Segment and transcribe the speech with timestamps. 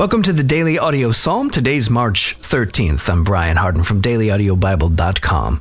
[0.00, 1.50] Welcome to the Daily Audio Psalm.
[1.50, 3.06] Today's March 13th.
[3.10, 5.60] I'm Brian Hardin from dailyaudiobible.com.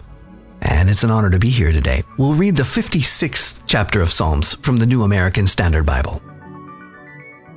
[0.62, 2.04] And it's an honor to be here today.
[2.18, 6.22] We'll read the 56th chapter of Psalms from the New American Standard Bible.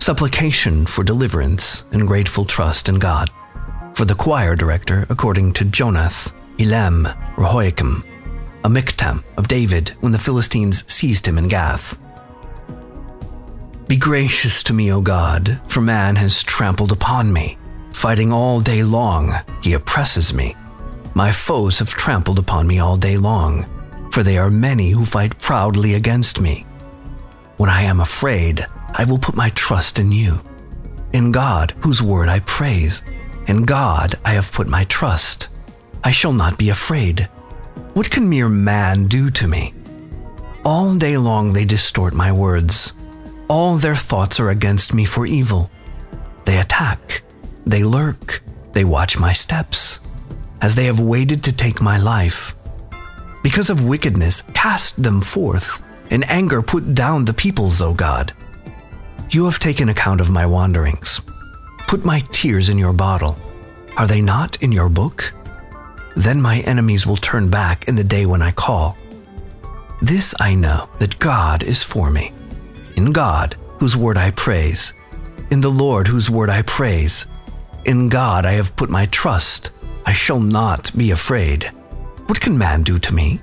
[0.00, 3.30] Supplication for deliverance and grateful trust in God.
[3.94, 7.04] For the choir director, according to Jonath, Elem,
[7.36, 8.04] Rehokim,
[8.64, 12.01] a mikhtam of David when the Philistines seized him in Gath.
[13.92, 17.58] Be gracious to me, O God, for man has trampled upon me.
[17.90, 20.56] Fighting all day long, he oppresses me.
[21.14, 23.66] My foes have trampled upon me all day long,
[24.10, 26.64] for they are many who fight proudly against me.
[27.58, 30.36] When I am afraid, I will put my trust in you.
[31.12, 33.02] In God, whose word I praise.
[33.46, 35.50] In God I have put my trust.
[36.02, 37.28] I shall not be afraid.
[37.92, 39.74] What can mere man do to me?
[40.64, 42.94] All day long they distort my words.
[43.48, 45.70] All their thoughts are against me for evil.
[46.44, 47.22] They attack,
[47.66, 48.42] they lurk,
[48.72, 50.00] they watch my steps,
[50.60, 52.54] as they have waited to take my life.
[53.42, 55.82] Because of wickedness, cast them forth.
[56.10, 58.32] In anger, put down the peoples, O God.
[59.30, 61.20] You have taken account of my wanderings.
[61.86, 63.36] Put my tears in your bottle.
[63.96, 65.32] Are they not in your book?
[66.16, 68.96] Then my enemies will turn back in the day when I call.
[70.00, 72.32] This I know that God is for me
[73.02, 74.94] in God, whose word I praise,
[75.50, 77.26] in the Lord, whose word I praise.
[77.84, 79.72] In God I have put my trust.
[80.06, 81.64] I shall not be afraid.
[82.26, 83.40] What can man do to me?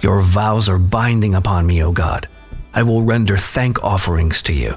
[0.00, 2.28] Your vows are binding upon me, O God.
[2.74, 4.76] I will render thank offerings to you,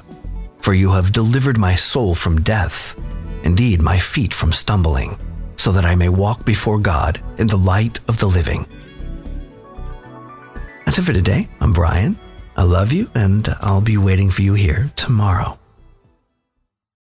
[0.58, 2.94] for you have delivered my soul from death,
[3.42, 5.18] indeed, my feet from stumbling,
[5.56, 8.66] so that I may walk before God in the light of the living.
[10.86, 11.48] That's it for today.
[11.60, 12.18] I'm Brian.
[12.60, 15.58] I love you, and I'll be waiting for you here tomorrow.